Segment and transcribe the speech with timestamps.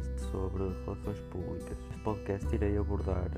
[0.00, 1.78] podcast sobre relações públicas.
[1.90, 3.30] Este podcast irei abordar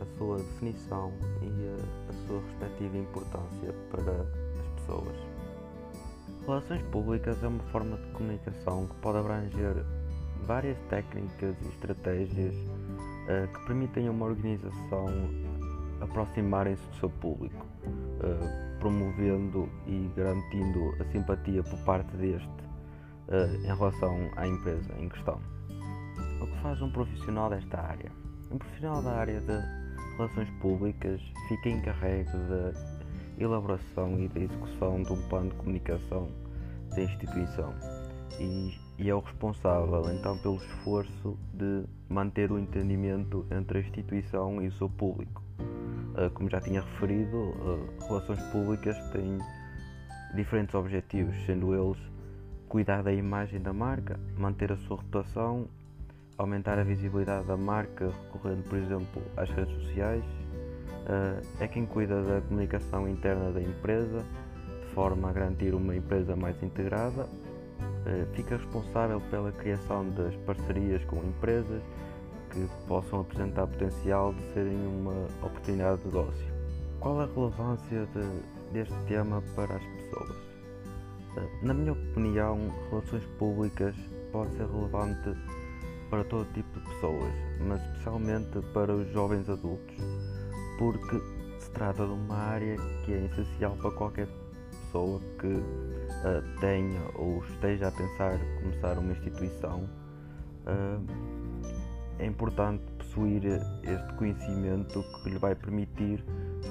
[0.00, 5.16] a sua definição e a, a sua respectiva importância para as pessoas.
[6.46, 9.84] Relações públicas é uma forma de comunicação que pode abranger
[10.46, 15.06] várias técnicas e estratégias uh, que permitem a uma organização
[16.00, 23.76] aproximarem-se do seu público, uh, promovendo e garantindo a simpatia por parte deste uh, em
[23.76, 25.59] relação à empresa em questão.
[26.40, 28.10] O que faz um profissional desta área?
[28.50, 32.72] Um profissional da área de relações públicas fica encarregue da
[33.38, 36.28] elaboração e da execução de um plano de comunicação
[36.94, 37.74] da instituição
[38.40, 44.62] e, e é o responsável então pelo esforço de manter o entendimento entre a instituição
[44.62, 45.42] e o seu público.
[45.58, 49.38] Uh, como já tinha referido, uh, relações públicas têm
[50.34, 51.98] diferentes objetivos, sendo eles
[52.68, 55.68] cuidar da imagem da marca, manter a sua reputação,
[56.40, 60.24] aumentar a visibilidade da marca recorrendo, por exemplo, às redes sociais.
[60.24, 64.24] Uh, é quem cuida da comunicação interna da empresa,
[64.80, 67.24] de forma a garantir uma empresa mais integrada.
[67.24, 71.82] Uh, fica responsável pela criação das parcerias com empresas
[72.50, 76.46] que possam apresentar potencial de serem uma oportunidade de negócio.
[77.00, 80.50] Qual a relevância de, deste tema para as pessoas?
[81.62, 82.58] Na minha opinião,
[82.90, 83.94] relações públicas
[84.32, 85.36] pode ser relevante
[86.10, 89.96] para todo tipo de pessoas, mas especialmente para os jovens adultos,
[90.78, 91.20] porque
[91.60, 94.28] se trata de uma área que é essencial para qualquer
[94.70, 99.88] pessoa que uh, tenha ou esteja a pensar começar uma instituição.
[100.66, 101.06] Uh,
[102.18, 106.22] é importante possuir este conhecimento que lhe vai permitir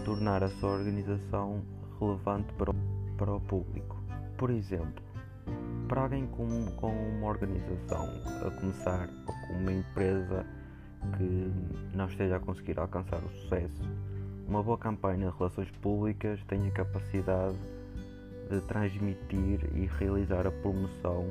[0.06, 1.64] tornar a sua organização
[2.00, 2.76] relevante para o,
[3.18, 3.98] para o público.
[4.38, 5.04] Por exemplo,
[5.90, 8.08] para alguém com, com uma organização
[8.46, 10.46] a começar ou com uma empresa
[11.18, 11.52] que
[11.98, 13.82] não esteja a conseguir alcançar o sucesso,
[14.48, 17.58] uma boa campanha de relações públicas tem a capacidade
[18.52, 21.28] de transmitir e realizar a promoção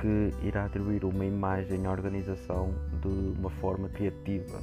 [0.00, 4.60] que irá atribuir uma imagem à organização de uma forma criativa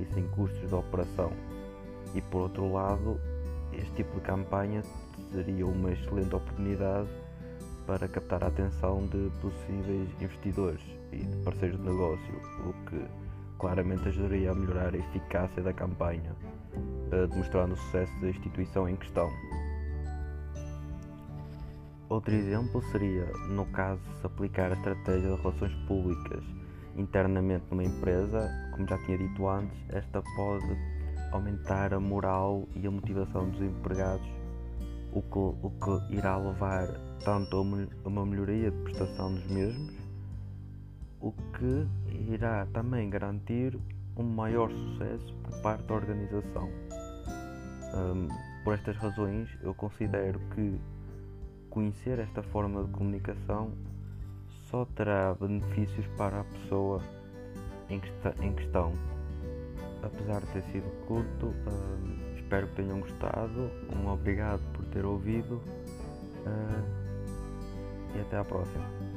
[0.00, 1.32] e sem custos de operação.
[2.14, 3.20] E por outro lado,
[3.72, 4.82] este tipo de campanha
[5.32, 7.08] seria uma excelente oportunidade
[7.86, 10.82] para captar a atenção de possíveis investidores
[11.12, 12.34] e de parceiros de negócio,
[12.66, 13.04] o que
[13.58, 16.34] claramente ajudaria a melhorar a eficácia da campanha,
[17.12, 19.30] eh, demonstrando o sucesso da instituição em questão.
[22.08, 26.44] Outro exemplo seria, no caso se aplicar a estratégia de relações públicas
[26.96, 30.76] internamente numa empresa, como já tinha dito antes, esta pode
[31.32, 34.28] aumentar a moral e a motivação dos empregados
[35.12, 36.88] o que, o que irá levar
[37.24, 39.94] tanto a uma melhoria de prestação dos mesmos,
[41.20, 41.86] o que
[42.30, 43.78] irá também garantir
[44.16, 46.68] um maior sucesso por parte da organização.
[47.94, 48.28] Um,
[48.64, 50.80] por estas razões, eu considero que
[51.70, 53.72] conhecer esta forma de comunicação
[54.70, 57.02] só terá benefícios para a pessoa
[57.88, 58.00] em,
[58.54, 58.92] questão.
[60.02, 63.70] Apesar de ter sido curto, um, Espero que tenham gostado.
[63.96, 65.54] Um obrigado por ter ouvido.
[66.44, 67.01] Uh,
[68.32, 69.11] até à próxima.